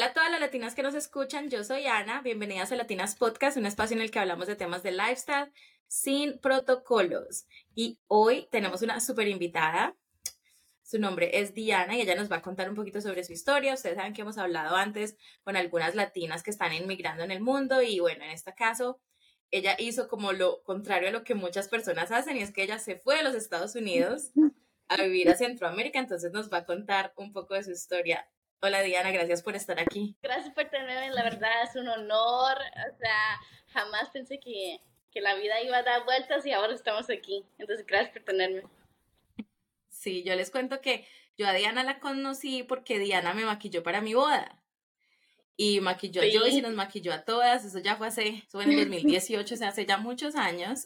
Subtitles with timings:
[0.00, 3.58] Hola a todas las latinas que nos escuchan, yo soy Ana, bienvenidas a Latinas Podcast,
[3.58, 5.52] un espacio en el que hablamos de temas de lifestyle
[5.88, 7.44] sin protocolos.
[7.74, 9.94] Y hoy tenemos una súper invitada,
[10.82, 13.74] su nombre es Diana y ella nos va a contar un poquito sobre su historia.
[13.74, 17.82] Ustedes saben que hemos hablado antes con algunas latinas que están inmigrando en el mundo
[17.82, 19.02] y bueno, en este caso,
[19.50, 22.78] ella hizo como lo contrario a lo que muchas personas hacen y es que ella
[22.78, 24.30] se fue a los Estados Unidos
[24.88, 28.26] a vivir a Centroamérica, entonces nos va a contar un poco de su historia.
[28.62, 30.14] Hola Diana, gracias por estar aquí.
[30.22, 32.58] Gracias por tenerme, la verdad es un honor.
[32.58, 33.40] O sea,
[33.72, 37.46] jamás pensé que, que la vida iba a dar vueltas y ahora estamos aquí.
[37.56, 38.64] Entonces, gracias por tenerme.
[39.88, 41.06] Sí, yo les cuento que
[41.38, 44.62] yo a Diana la conocí porque Diana me maquilló para mi boda.
[45.56, 47.64] Y maquilló a Joyce y nos maquilló a todas.
[47.64, 50.84] Eso ya fue hace, eso fue en el 2018, o sea, hace ya muchos años.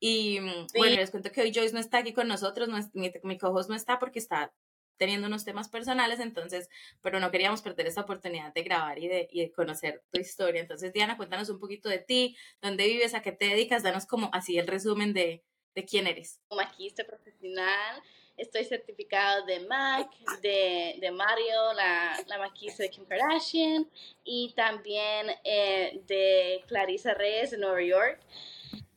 [0.00, 0.38] Y
[0.74, 3.74] bueno, les cuento que hoy Joyce no está aquí con nosotros, no mi, mi no
[3.74, 4.52] está porque está
[4.98, 6.68] teniendo unos temas personales, entonces,
[7.00, 10.60] pero no queríamos perder esta oportunidad de grabar y de, y de conocer tu historia.
[10.60, 14.28] Entonces, Diana, cuéntanos un poquito de ti, dónde vives, a qué te dedicas, danos como
[14.32, 15.42] así el resumen de,
[15.74, 16.40] de quién eres.
[16.48, 18.02] Como maquillista profesional,
[18.36, 20.10] estoy certificado de MAC,
[20.42, 23.88] de, de Mario, la, la maquillista de Kim Kardashian,
[24.24, 28.20] y también eh, de Clarissa Reyes de Nueva York.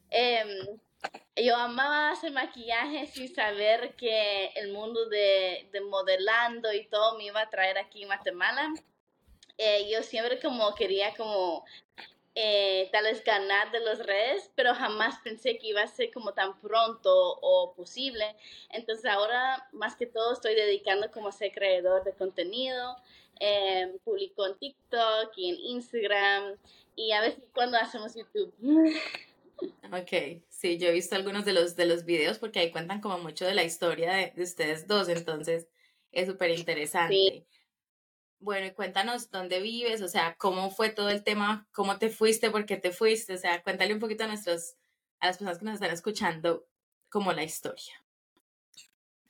[0.09, 0.43] Eh,
[1.35, 7.25] yo amaba hacer maquillaje sin saber que el mundo de, de, modelando y todo me
[7.25, 8.73] iba a traer aquí en Guatemala.
[9.57, 11.65] Eh, yo siempre como quería como
[12.35, 16.33] eh, tal vez ganar de los redes, pero jamás pensé que iba a ser como
[16.33, 18.35] tan pronto o posible.
[18.69, 22.95] Entonces ahora más que todo estoy dedicando como a ser creador de contenido.
[23.39, 26.57] Eh, publico en TikTok y en Instagram
[26.95, 28.53] y a veces cuando hacemos YouTube.
[29.91, 33.17] Ok, sí, yo he visto algunos de los, de los videos porque ahí cuentan como
[33.19, 35.67] mucho de la historia de, de ustedes dos, entonces
[36.11, 37.13] es súper interesante.
[37.13, 37.45] Sí.
[38.39, 42.49] Bueno, y cuéntanos dónde vives, o sea, cómo fue todo el tema, cómo te fuiste,
[42.49, 44.75] por qué te fuiste, o sea, cuéntale un poquito a nuestros,
[45.19, 46.67] a las personas que nos están escuchando,
[47.09, 47.93] como la historia.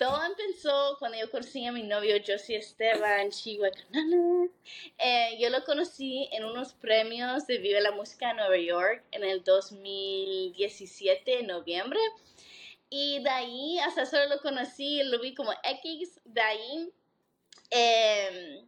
[0.01, 3.72] Todo empezó cuando yo conocí a mi novio Josie Esteban, Chihuahua.
[4.97, 9.23] Eh, yo lo conocí en unos premios de Vive la Música en Nueva York en
[9.23, 12.00] el 2017, en noviembre.
[12.90, 16.19] Y de ahí, hasta solo lo conocí, lo vi como X.
[16.25, 16.91] De ahí,
[17.69, 18.66] eh,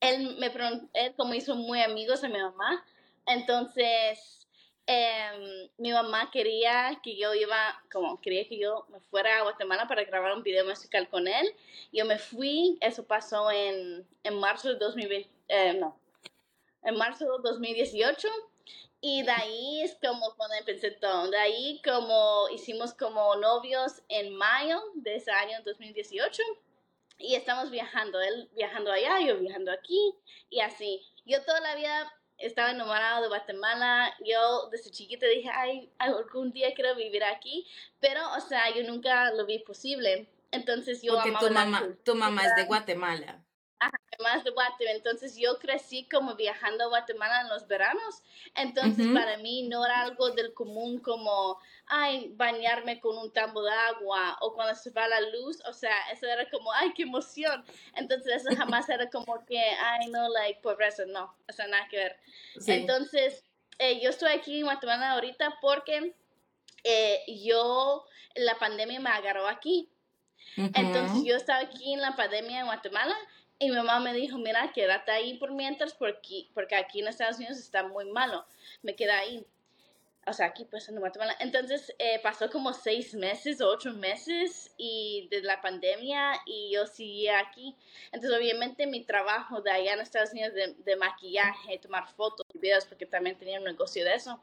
[0.00, 0.50] él me
[0.94, 2.84] él como hizo muy amigos a mi mamá.
[3.26, 4.41] Entonces,
[4.86, 9.86] eh, mi mamá quería que yo iba, como quería que yo me fuera a Guatemala
[9.86, 11.54] para grabar un video musical con él.
[11.92, 15.96] Yo me fui, eso pasó en, en marzo de 2020, eh, no,
[16.82, 18.28] en marzo de 2018.
[19.04, 21.28] Y de ahí es como cuando empecé todo.
[21.28, 26.42] De ahí como hicimos como novios en mayo de ese año 2018.
[27.18, 30.14] Y estamos viajando, él viajando allá, yo viajando aquí
[30.50, 31.00] y así.
[31.24, 32.12] Yo toda la vida
[32.46, 34.14] estaba enamorado de Guatemala.
[34.24, 37.66] Yo desde chiquita dije, ay, algún día quiero vivir aquí,
[38.00, 40.28] pero, o sea, yo nunca lo vi posible.
[40.50, 43.42] Entonces yo Porque tu mamá, tu mamá es de Guatemala.
[43.82, 44.96] Además de Guatemala.
[44.96, 48.22] Entonces yo crecí como viajando a Guatemala en los veranos.
[48.54, 53.72] Entonces para mí no era algo del común como, ay, bañarme con un tambo de
[53.72, 55.60] agua o cuando se va la luz.
[55.66, 57.64] O sea, eso era como, ay, qué emoción.
[57.96, 61.04] Entonces eso jamás era como que, ay, no, like, pobreza.
[61.06, 62.16] No, o sea, nada que ver.
[62.66, 63.44] Entonces
[63.78, 66.14] eh, yo estoy aquí en Guatemala ahorita porque
[66.84, 68.04] eh, yo,
[68.36, 69.88] la pandemia me agarró aquí.
[70.56, 73.16] Entonces yo estaba aquí en la pandemia en Guatemala
[73.62, 77.36] y mi mamá me dijo, mira, quédate ahí por mientras porque, porque aquí en Estados
[77.38, 78.44] Unidos está muy malo.
[78.82, 79.46] Me quedé ahí.
[80.24, 81.34] O sea, aquí pues en Guatemala.
[81.40, 86.86] Entonces eh, pasó como seis meses o ocho meses y de la pandemia y yo
[86.86, 87.74] seguía aquí.
[88.12, 92.58] Entonces obviamente mi trabajo de allá en Estados Unidos de, de maquillaje, tomar fotos y
[92.58, 94.40] videos, porque también tenía un negocio de eso,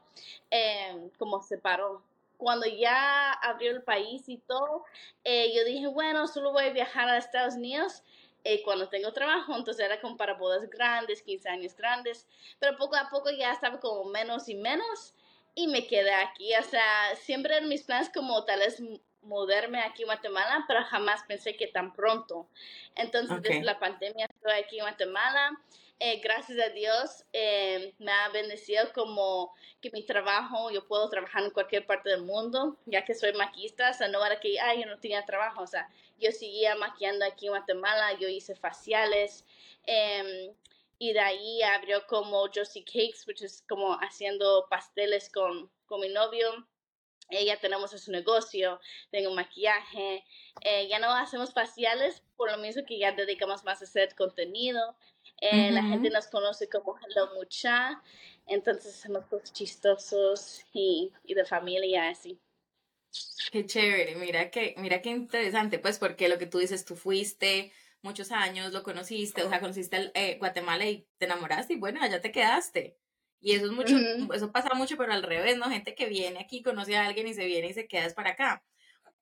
[0.50, 2.02] eh, como se paró
[2.40, 4.84] cuando ya abrió el país y todo,
[5.24, 8.02] eh, yo dije, bueno, solo voy a viajar a Estados Unidos
[8.44, 12.26] eh, cuando tengo trabajo, entonces era como para bodas grandes, 15 años grandes,
[12.58, 15.14] pero poco a poco ya estaba como menos y menos
[15.54, 18.82] y me quedé aquí, o sea, siempre en mis planes como tal vez
[19.22, 22.48] moverme aquí en Guatemala, pero jamás pensé que tan pronto.
[22.94, 25.60] Entonces, desde la pandemia estoy aquí en Guatemala.
[26.02, 31.44] Eh, gracias a Dios eh, me ha bendecido como que mi trabajo, yo puedo trabajar
[31.44, 34.80] en cualquier parte del mundo, ya que soy maquista, o sea, no era que, ay,
[34.80, 39.44] yo no tenía trabajo, o sea, yo seguía maquillando aquí en Guatemala, yo hice faciales,
[39.84, 40.54] em,
[40.98, 46.08] y de ahí abrió como Josie Cakes, which es como haciendo pasteles con, con mi
[46.08, 46.66] novio,
[47.30, 48.80] ya tenemos su negocio,
[49.10, 50.24] tengo maquillaje,
[50.62, 54.96] eh, ya no hacemos faciales por lo mismo que ya dedicamos más a hacer contenido.
[55.40, 58.02] Eh, la gente nos conoce como Hello Mucha,
[58.46, 62.38] entonces hacemos cosas chistosos y, y de familia así.
[63.50, 67.72] Qué chévere, mira que, mira qué interesante, pues porque lo que tú dices, tú fuiste
[68.02, 72.20] muchos años, lo conociste, o sea, conociste eh, Guatemala y te enamoraste y bueno, allá
[72.20, 72.96] te quedaste.
[73.40, 73.96] Y eso es mucho,
[74.34, 75.70] eso pasa mucho, pero al revés, ¿no?
[75.70, 78.62] Gente que viene aquí, conoce a alguien y se viene y se queda para acá.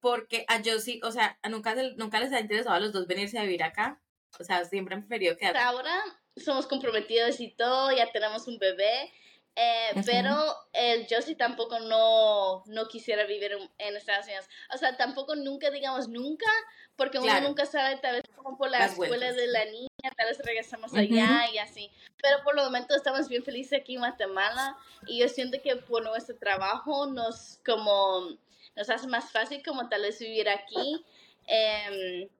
[0.01, 3.39] Porque a yo sí, o sea, nunca, nunca les ha interesado a los dos venirse
[3.39, 4.03] a vivir acá.
[4.39, 5.59] O sea, siempre han preferido quedarse.
[5.59, 5.95] Ahora
[6.37, 9.13] somos comprometidos y todo, ya tenemos un bebé.
[9.61, 14.47] Eh, pero el yo sí tampoco no, no quisiera vivir en, Estados Unidos.
[14.73, 16.47] O sea, tampoco nunca digamos nunca,
[16.95, 20.39] porque uno nunca sabe, tal vez como por la escuela de la niña, tal vez
[20.45, 21.91] regresamos allá y así.
[22.23, 24.77] Pero por el momento estamos bien felices aquí en Guatemala
[25.09, 28.39] y yo siento que por nuestro trabajo nos como
[28.77, 31.05] nos hace más fácil como tal vez vivir aquí.
[31.49, 32.31] Eh,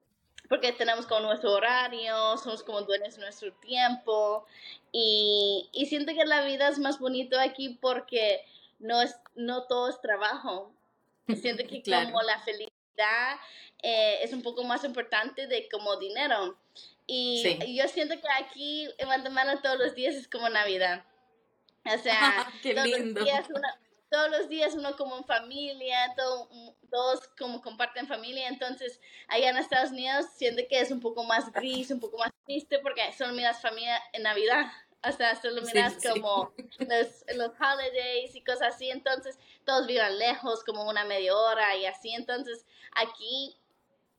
[0.49, 4.45] porque tenemos como nuestro horario, somos como dueños de nuestro tiempo
[4.91, 8.43] y, y siento que la vida es más bonito aquí porque
[8.79, 10.73] no, es, no todo es trabajo.
[11.41, 13.37] Siento que como la felicidad
[13.83, 16.57] eh, es un poco más importante de como dinero.
[17.05, 21.03] Y yo siento que aquí en Guatemala todos los días es como Navidad.
[21.85, 26.49] O sea, todos los días una, todos los días uno como en familia, todo,
[26.89, 31.51] todos como comparten familia, entonces allá en Estados Unidos siente que es un poco más
[31.51, 34.65] gris, un poco más triste porque solo miras familia en Navidad,
[35.01, 40.89] hasta solo miras como Los, los holidays y cosas así, entonces todos viven lejos, como
[40.89, 42.65] una media hora y así, entonces
[42.95, 43.57] aquí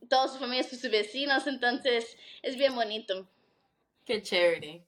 [0.09, 3.29] todos sus familias sus vecinos, entonces es bien bonito.
[4.05, 4.85] Qué chévere.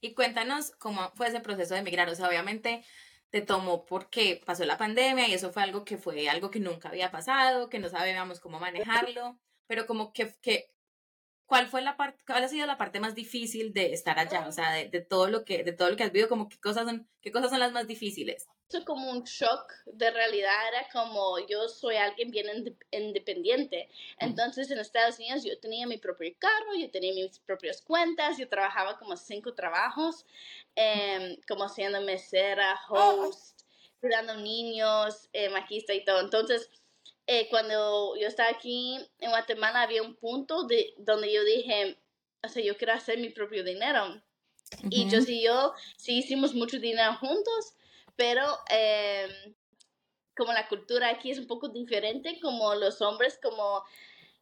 [0.00, 2.84] Y cuéntanos cómo fue ese proceso de emigrar, o sea, obviamente
[3.30, 6.88] te tomó porque pasó la pandemia y eso fue algo que fue algo que nunca
[6.88, 10.70] había pasado, que no sabíamos cómo manejarlo, pero como que, que
[11.46, 14.46] ¿cuál fue la parte, cuál ha sido la parte más difícil de estar allá?
[14.46, 16.84] O sea, de, todo lo que, de todo lo que has vivido, como qué cosas
[16.84, 18.46] son, qué cosas son las más difíciles.
[18.68, 23.88] Eso como un shock de realidad, era como yo soy alguien bien independiente.
[24.18, 28.48] Entonces en Estados Unidos yo tenía mi propio carro, yo tenía mis propias cuentas, yo
[28.48, 30.24] trabajaba como cinco trabajos,
[30.74, 33.60] em, como siendo mesera, host,
[34.00, 36.20] cuidando niños, eh, maquista y todo.
[36.20, 36.68] Entonces,
[37.28, 41.98] eh, cuando yo estaba aquí en Guatemala había un punto de, donde yo dije,
[42.42, 44.22] o sea, yo quiero hacer mi propio dinero.
[44.90, 47.74] Y yo sí, yo sí hicimos mucho dinero juntos,
[48.16, 49.54] pero em,
[50.36, 53.84] como la cultura aquí es un poco diferente, como los hombres como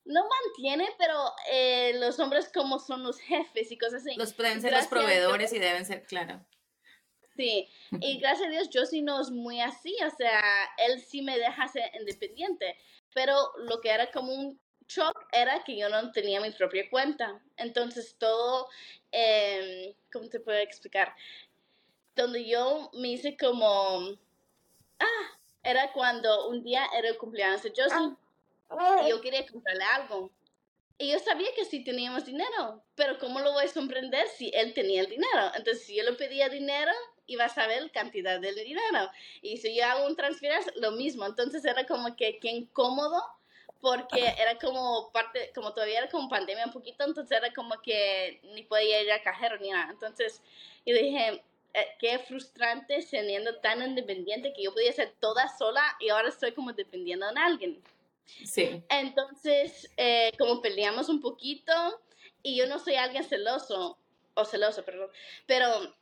[0.05, 4.15] no mantiene, pero eh, los hombres como son los jefes y cosas así.
[4.17, 6.45] Los pueden ser los proveedores y deben ser, claro.
[7.37, 7.69] Sí,
[8.01, 10.41] y gracias a Dios yo sí no es muy así, o sea,
[10.79, 12.77] él sí me deja ser independiente,
[13.13, 17.43] pero lo que era como un shock era que yo no tenía mi propia cuenta,
[17.57, 18.69] entonces todo,
[19.11, 21.13] eh, ¿cómo te puedo explicar?
[22.17, 24.17] Donde yo me hice como,
[25.01, 28.17] ah, era cuando un día era el cumpleaños de Josie
[28.71, 29.03] ah.
[29.05, 30.31] y yo quería comprarle algo.
[30.97, 34.75] Y yo sabía que sí teníamos dinero, pero ¿cómo lo voy a comprender si él
[34.75, 35.51] tenía el dinero?
[35.57, 36.93] Entonces, si yo le pedía dinero,
[37.27, 39.11] iba a saber la cantidad del dinero.
[39.43, 41.27] Y si yo hago un transferencia, lo mismo.
[41.27, 43.21] Entonces, era como que, que incómodo,
[43.81, 48.41] porque era como parte, como todavía era como pandemia un poquito, entonces era como que
[48.55, 49.91] ni podía ir a cajero ni nada.
[49.91, 50.41] Entonces,
[50.87, 51.43] yo dije,
[51.99, 56.73] qué frustrante siendo tan independiente que yo podía ser toda sola y ahora estoy como
[56.73, 57.83] dependiendo de alguien.
[58.45, 58.83] Sí.
[58.89, 61.73] Entonces, eh, como peleamos un poquito
[62.43, 63.99] y yo no soy alguien celoso,
[64.35, 65.11] o celoso, perdón,
[65.47, 65.95] pero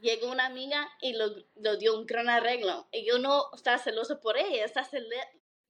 [0.00, 4.20] llegó una amiga y lo, lo dio un gran arreglo y yo no estaba celoso
[4.20, 5.14] por ella, estaba celoso.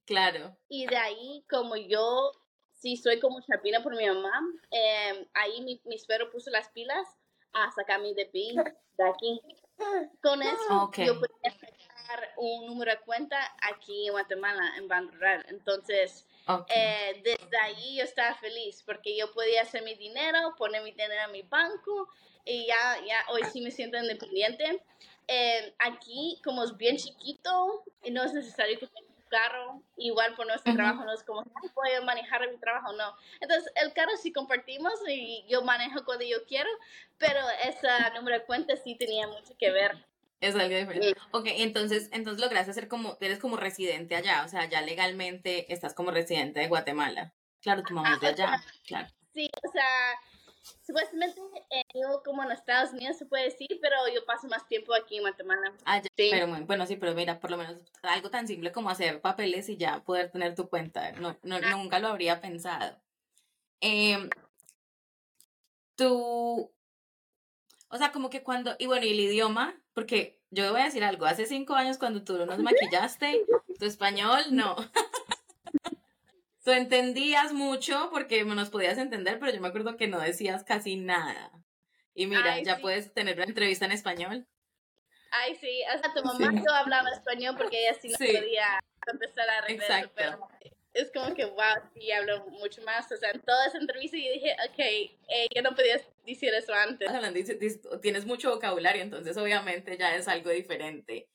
[0.05, 0.55] Claro.
[0.69, 2.31] Y de ahí, como yo
[2.71, 7.07] sí soy como chapina por mi mamá, eh, ahí mi, mi espero puso las pilas
[7.55, 8.55] a sacar mi DPI
[8.97, 9.41] de aquí.
[10.21, 15.45] Con eso yo podía sacar un número de cuenta aquí en Guatemala, en Ban Rural.
[15.49, 16.25] Entonces,
[16.69, 21.13] eh, desde ahí yo estaba feliz porque yo podía hacer mi dinero, poner mi dinero
[21.25, 22.09] en mi banco
[22.45, 24.83] y ya, ya hoy sí me siento independiente.
[25.27, 28.87] Eh, aquí, como es bien chiquito, no es necesario que
[29.35, 29.81] carro.
[29.97, 33.15] Igual por nuestro trabajo no es como, puedo manejar mi trabajo, no.
[33.39, 36.69] Entonces, el carro sí compartimos y yo manejo cuando yo quiero,
[37.17, 40.05] pero ese número de cuentas sí tenía mucho que ver.
[40.41, 41.15] Es algo diferente.
[41.31, 45.93] Ok, entonces, entonces lograste ser como, eres como residente allá, o sea, ya legalmente estás
[45.93, 47.33] como residente de Guatemala.
[47.61, 49.07] Claro, tu mamá es de allá, claro.
[49.33, 49.85] Sí, o sea,
[50.85, 54.93] supuestamente eh, yo como en Estados Unidos se puede decir, pero yo paso más tiempo
[54.93, 55.73] aquí en Guatemala.
[55.85, 59.21] Ah, ya, pero bueno, sí, pero mira, por lo menos algo tan simple como hacer
[59.21, 61.71] papeles y ya poder tener tu cuenta, no, no ah.
[61.71, 62.97] nunca lo habría pensado.
[63.81, 64.29] Eh,
[65.95, 66.71] tú,
[67.89, 71.03] o sea, como que cuando, y bueno, y el idioma, porque yo voy a decir
[71.03, 73.45] algo, hace cinco años cuando tú nos maquillaste,
[73.79, 74.75] tu español no.
[76.65, 80.95] Tú entendías mucho porque nos podías entender, pero yo me acuerdo que no decías casi
[80.95, 81.51] nada.
[82.15, 84.47] Y mira, ya puedes tener una entrevista en español.
[85.29, 89.57] Ay, sí, hasta tu mamá no hablaba español porque ella sí no podía empezar a
[89.59, 89.91] arreglar.
[89.91, 90.13] Exacto.
[90.15, 90.39] Pero
[90.93, 93.11] es como que, wow, sí, hablo mucho más.
[93.11, 96.73] O sea, en toda esa entrevista yo dije, ok, eh, yo no podía decir eso
[96.73, 97.07] antes.
[98.01, 101.29] Tienes mucho vocabulario, entonces obviamente ya es algo diferente.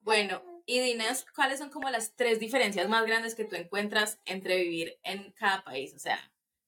[0.00, 4.56] Bueno, y dinos cuáles son como las tres diferencias más grandes que tú encuentras entre
[4.56, 6.18] vivir en cada país, o sea,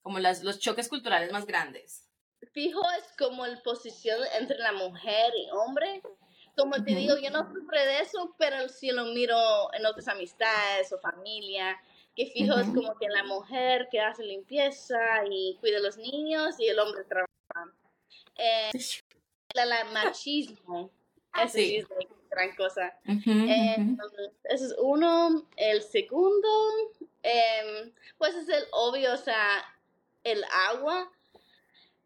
[0.02, 2.08] como las, los choques culturales más grandes.
[2.52, 6.02] Fijo es como la posición entre la mujer y hombre.
[6.56, 10.92] Como te digo, yo no sufro de eso, pero si lo miro en otras amistades
[10.92, 11.80] o familia,
[12.14, 14.98] que fijo es como que la mujer que hace limpieza
[15.28, 17.74] y cuida a los niños y el hombre trabaja.
[18.36, 18.70] Eh,
[19.54, 20.90] la, machismo,
[21.32, 21.76] ah, sí.
[21.76, 21.86] es
[22.35, 22.99] gran cosa.
[23.07, 25.49] ese es uno.
[25.57, 26.49] El segundo,
[27.23, 29.64] em, pues es el obvio, o sea,
[30.25, 31.11] el agua,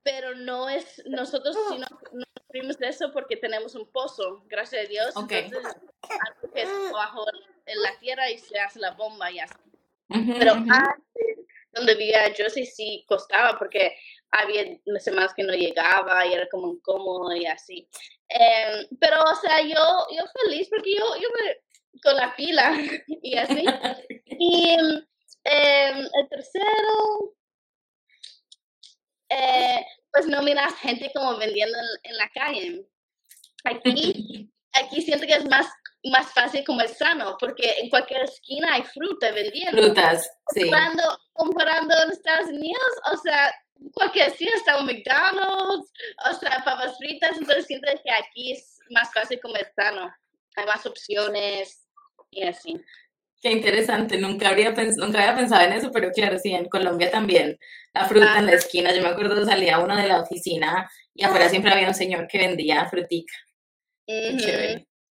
[0.03, 4.87] pero no es, nosotros si no, no sufrimos de eso porque tenemos un pozo, gracias
[4.87, 5.15] a Dios.
[5.17, 7.25] Entonces, algo que es bajo
[7.67, 9.55] en la tierra y se hace la bomba y así.
[10.09, 11.39] Pero antes,
[11.73, 13.97] donde vivía yo sí, sí costaba porque
[14.31, 17.89] había semanas que no llegaba y era como incómodo y así.
[18.29, 23.37] Em, pero, o sea, yo, yo feliz porque yo, yo me, con la pila y
[23.37, 23.65] así.
[24.41, 27.35] Y em, el tercero,
[29.29, 32.87] eh, pues no miras gente como vendiendo en, en la calle.
[33.65, 35.67] Aquí, aquí siento que es más
[36.05, 39.83] más fácil como es sano, porque en cualquier esquina hay fruta vendiendo.
[39.83, 40.63] Frutas, sí.
[40.63, 43.53] Comparando, comparando en Estados Unidos, o sea,
[43.93, 45.93] cualquier está un McDonald's,
[46.31, 50.13] o sea, papas fritas, entonces siento que aquí es más fácil comer sano.
[50.57, 51.87] Hay más opciones
[52.31, 52.81] y así.
[53.41, 57.57] Qué interesante, nunca, habría nunca había pensado en eso, pero claro, sí, en Colombia también,
[57.95, 61.49] la fruta en la esquina, yo me acuerdo salía uno de la oficina y afuera
[61.49, 63.33] siempre había un señor que vendía frutica.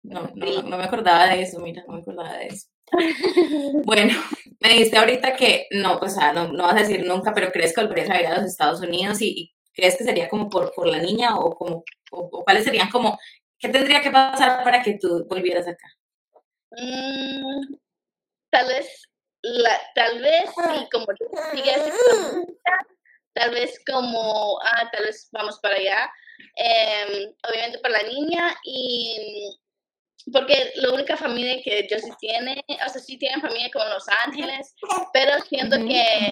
[0.03, 2.67] No, no, no me acordaba de eso, mira, no me acordaba de eso.
[3.85, 4.13] bueno,
[4.59, 7.81] me dijiste ahorita que no, pues no, no vas a decir nunca, pero crees que
[7.81, 10.97] volverías a ir a los Estados Unidos y, crees que sería como por, por la
[10.97, 13.17] niña o como, o, cuáles serían como,
[13.59, 15.87] ¿qué tendría que pasar para que tú volvieras acá?
[16.71, 17.75] Mm,
[18.49, 19.03] tal vez,
[19.43, 21.05] la, tal vez, sí, como
[21.53, 21.93] sigues,
[23.33, 26.11] tal vez como, ah, tal vez vamos para allá,
[26.55, 29.59] em, obviamente para la niña y
[30.31, 34.75] porque la única familia que sí tiene, o sea, sí tienen familia como Los Ángeles,
[35.13, 36.31] pero siento que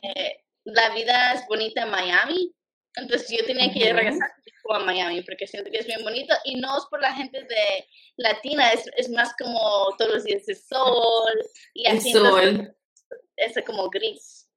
[0.66, 2.54] la vida es bonita en Miami,
[2.96, 4.32] entonces yo tenía que regresar
[4.74, 7.88] a Miami porque siento que es bien bonito y no es por la gente de
[8.18, 11.34] latina, es, es más como todos los días de sol
[11.74, 12.12] y así.
[12.12, 12.76] El sol.
[13.38, 14.50] Es como gris.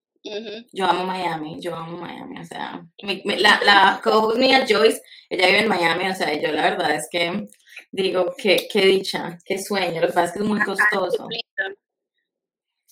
[0.73, 5.61] Yo amo Miami, yo amo Miami, o sea, la, la co mía Joyce, ella vive
[5.61, 7.47] en Miami, o sea, yo la verdad es que
[7.91, 11.29] digo, qué, qué dicha, qué sueño, lo que pasa es que es muy costoso.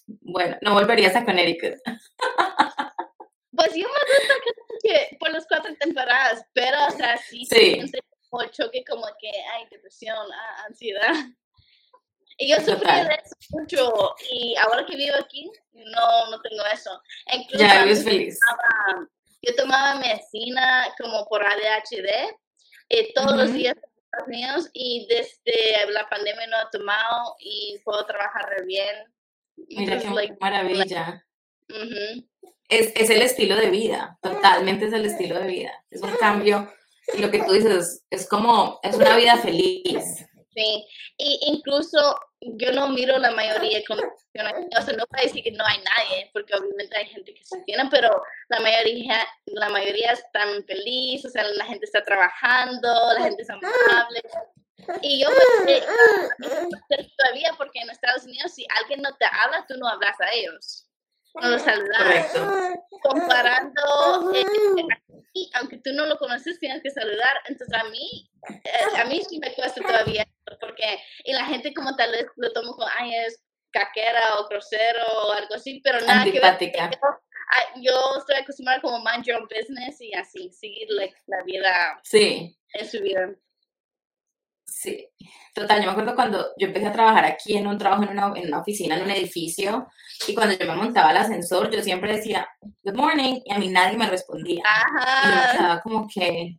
[0.07, 1.75] Bueno, no volverías a Connecticut.
[3.57, 4.35] Pues yo me gusta
[4.83, 7.81] que por las cuatro temporadas, pero, o sea, sí, sí.
[8.29, 10.17] como choque, como que hay depresión,
[10.67, 11.15] ansiedad.
[12.39, 17.01] Y yo sufrí de eso mucho y ahora que vivo aquí no, no tengo eso.
[17.33, 18.39] Incluso ya vives feliz.
[19.41, 22.37] yo tomaba medicina como por ADHD
[22.91, 23.75] eh, todos los días
[24.13, 28.97] Estados y desde la pandemia no he tomado y puedo trabajar bien.
[29.69, 31.25] Mira qué maravilla.
[32.69, 35.85] es, es el estilo de vida, totalmente es el estilo de vida.
[35.91, 36.73] Es un cambio.
[37.15, 40.27] Y lo que tú dices es como, es una vida feliz.
[40.55, 40.87] Sí,
[41.19, 41.99] y incluso
[42.41, 46.31] yo no miro la mayoría con o sea, no puedo decir que no hay nadie,
[46.33, 51.31] porque obviamente hay gente que se tiene, pero la mayoría, la mayoría están felices, o
[51.31, 54.23] sea, la gente está trabajando, la gente es amable.
[55.03, 55.29] Y yo
[55.67, 55.83] eh,
[57.17, 60.89] todavía, porque en Estados Unidos, si alguien no te habla, tú no hablas a ellos.
[61.35, 62.33] No los saludas.
[63.03, 64.45] Comparando, eh,
[65.55, 67.37] aunque tú no lo conoces, tienes que saludar.
[67.47, 70.27] Entonces, a mí, eh, a mí sí me cuesta todavía
[70.61, 75.05] porque, y la gente como tal vez lo toma como, ay, es caquera o grosero
[75.25, 76.99] o algo así, pero nada que ver.
[77.77, 80.89] yo estoy acostumbrada como mind your own business y así, seguir
[81.27, 82.57] la vida sí.
[82.73, 83.35] en su vida.
[84.69, 85.09] Sí,
[85.55, 88.33] total, yo me acuerdo cuando yo empecé a trabajar aquí en un trabajo en una,
[88.35, 89.89] en una oficina, en un edificio,
[90.27, 92.49] y cuando yo me montaba al ascensor, yo siempre decía,
[92.83, 94.63] good morning, y a mí nadie me respondía.
[94.63, 96.59] Y yo quedaba como que...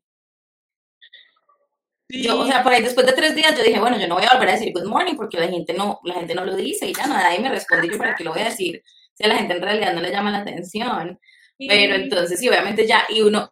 [2.09, 4.23] Yo, o sea, por ahí después de tres días yo dije, bueno, yo no voy
[4.23, 6.87] a volver a decir good morning porque la gente no, la gente no lo dice
[6.87, 8.81] y ya no, nadie me responde, yo para qué lo voy a decir
[9.13, 11.19] si a la gente en realidad no le llama la atención.
[11.57, 13.51] Pero entonces, sí, obviamente ya, y uno,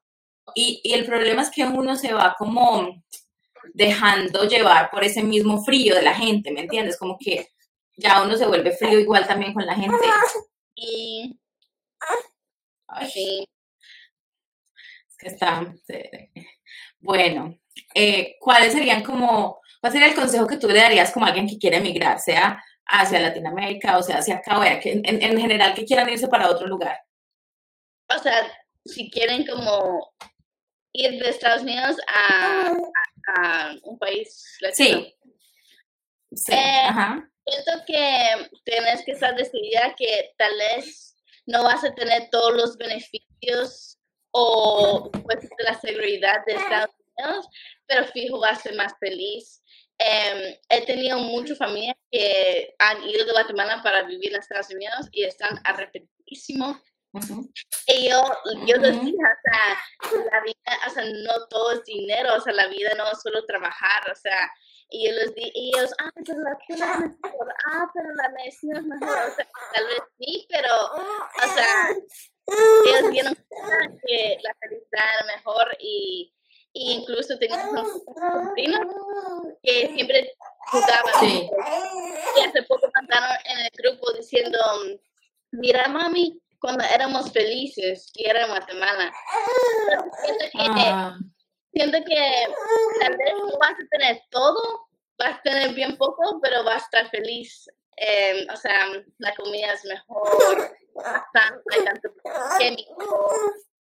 [0.53, 3.03] y, y el problema es que uno se va como
[3.73, 6.97] dejando llevar por ese mismo frío de la gente, ¿me entiendes?
[6.97, 7.49] Como que
[7.97, 9.97] ya uno se vuelve frío igual también con la gente.
[10.75, 11.39] Y...
[13.11, 13.47] sí.
[15.09, 15.73] Es que está...
[17.05, 17.57] Bueno,
[17.93, 21.47] eh, ¿cuáles serían como, cuál sería el consejo que tú le darías como a alguien
[21.47, 25.73] que quiere emigrar, sea hacia Latinoamérica o sea hacia acá, o que en, en general
[25.73, 26.99] que quieran irse para otro lugar?
[28.15, 28.51] O sea,
[28.83, 30.13] si quieren como
[30.93, 32.73] ir de Estados Unidos a,
[33.37, 35.01] a un país latino.
[35.01, 35.15] Sí.
[36.35, 36.53] sí.
[36.53, 36.89] Eh,
[37.47, 42.77] Siento que tienes que estar decidida que tal vez no vas a tener todos los
[42.77, 43.99] beneficios
[44.37, 47.47] o pues, la seguridad de Estados Unidos,
[47.87, 49.63] pero fijo vas a ser más feliz.
[49.97, 55.07] Em, he tenido muchas familias que han ido de Guatemala para vivir en Estados Unidos
[55.13, 56.77] y están arrepentidísimos
[57.87, 58.23] y yo,
[58.65, 62.67] yo decía, o sea, la vida, o sea, no todo es dinero, o sea, la
[62.67, 64.51] vida no es solo trabajar, o sea,
[64.89, 68.29] y yo les di, y ellos, ah, pero la escuela es mejor, ah, pero la
[68.29, 71.95] medicina es mejor, o sea, tal vez sí, pero, o sea,
[72.47, 73.35] ellos vieron
[74.05, 76.33] que la felicidad era mejor y,
[76.73, 78.87] y incluso tengo unos sobrinos
[79.63, 80.33] que siempre
[80.67, 81.13] jugaban.
[81.19, 81.49] Sí.
[82.37, 84.59] Y hace poco cantaron en el grupo diciendo,
[85.51, 89.13] mira mami, cuando éramos felices y era en Guatemala.
[90.23, 91.17] Siento que, ah.
[91.73, 92.43] siento que
[93.01, 94.87] tal vez no vas a tener todo,
[95.17, 97.69] vas a tener bien poco, pero vas a estar feliz.
[97.97, 98.87] Eh, o sea,
[99.19, 100.77] la comida es mejor,
[101.71, 102.09] hay tanto
[102.57, 103.31] químico.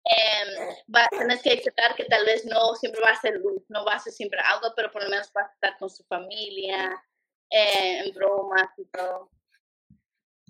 [0.06, 3.86] Eh, va, tienes que aceptar que tal vez no siempre va a ser luz, no
[3.86, 7.02] va a ser siempre algo, pero por lo menos vas a estar con su familia,
[7.50, 9.32] eh, en bromas y todo.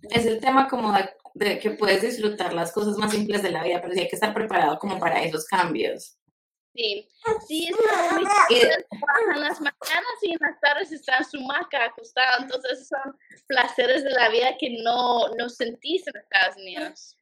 [0.10, 3.64] Es el tema como de de que puedes disfrutar las cosas más simples de la
[3.64, 6.18] vida, pero sí hay que estar preparado como para esos cambios.
[6.76, 7.08] Sí,
[7.48, 8.26] sí, está muy
[9.36, 14.04] en las mañanas y en las tardes está en su maca acostado, entonces son placeres
[14.04, 17.18] de la vida que no, no sentís en Estados Unidos.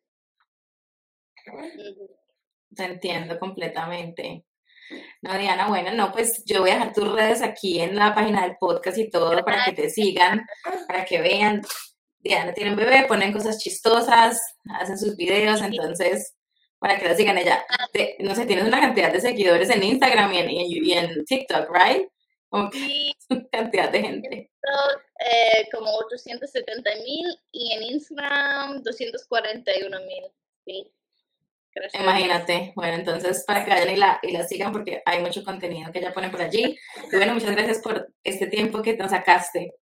[2.73, 4.45] Te entiendo completamente.
[5.21, 8.43] No, Diana, bueno, no, pues yo voy a dejar tus redes aquí en la página
[8.43, 10.45] del podcast y todo para que te sigan,
[10.87, 11.61] para que vean.
[12.19, 14.39] Diana tiene un bebé, ponen cosas chistosas,
[14.79, 16.35] hacen sus videos, entonces,
[16.81, 17.63] para que la sigan ella.
[18.19, 22.09] no sé, tienes una cantidad de seguidores en Instagram y en, y en, TikTok, ¿right?
[22.49, 23.15] Como sí.
[23.51, 24.51] cantidad de gente.
[25.19, 30.23] Eh, como 870 mil y en Instagram 241 mil,
[30.65, 30.91] sí.
[31.93, 32.73] Imagínate.
[32.75, 35.99] Bueno, entonces para que vayan y la, y la sigan porque hay mucho contenido que
[35.99, 36.75] ella pone por allí.
[37.11, 39.75] Y bueno, muchas gracias por este tiempo que nos sacaste.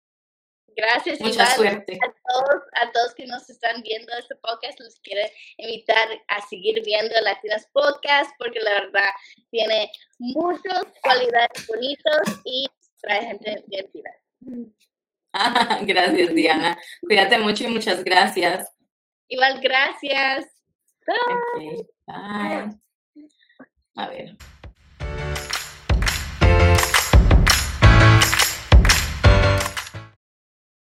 [0.75, 1.97] Gracias, Mucha suerte.
[2.03, 5.27] A todos, a todos que nos están viendo este podcast, los quiero
[5.57, 9.09] invitar a seguir viendo Latinas Podcast porque la verdad
[9.49, 12.67] tiene muchas cualidades bonitas y
[13.01, 14.11] trae gente divertida.
[15.81, 16.77] gracias, Diana.
[17.01, 18.71] Cuídate mucho y muchas gracias.
[19.27, 20.45] Igual, gracias.
[21.05, 21.87] Bye.
[22.05, 22.79] Bye.
[23.95, 24.37] A ver.